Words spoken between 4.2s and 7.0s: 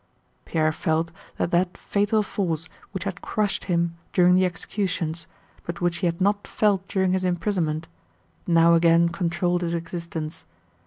the executions, but which he had not felt